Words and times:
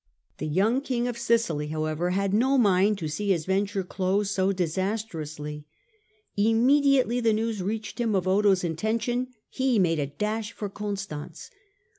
The 0.39 0.47
young 0.47 0.81
King 0.81 1.07
of 1.07 1.15
Sicily, 1.15 1.67
however, 1.67 2.09
had 2.09 2.33
no 2.33 2.57
mind 2.57 2.97
to 2.97 3.07
see 3.07 3.29
his 3.29 3.45
venture 3.45 3.83
close 3.83 4.31
so 4.31 4.51
disas 4.51 5.05
trously. 5.07 5.65
Immediately 6.35 7.19
the 7.19 7.33
news 7.33 7.61
reached 7.61 7.99
him 7.99 8.15
of 8.15 8.27
Otho's 8.27 8.63
intention 8.63 9.27
he 9.47 9.77
made 9.77 9.99
a 9.99 10.07
dash 10.07 10.53
for 10.53 10.69
Constance. 10.69 11.51